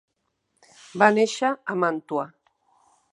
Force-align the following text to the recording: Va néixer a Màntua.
Va 1.03 1.09
néixer 1.17 1.53
a 1.73 1.77
Màntua. 1.85 2.25